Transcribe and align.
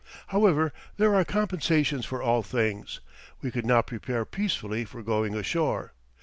However, 0.29 0.73
there 0.97 1.13
are 1.13 1.23
compensations 1.23 2.07
for 2.07 2.23
all 2.23 2.41
things; 2.41 3.01
we 3.43 3.51
could 3.51 3.67
now 3.67 3.83
prepare 3.83 4.25
peacefully 4.25 4.83
for 4.83 5.03
going 5.03 5.35
ashore. 5.35 5.93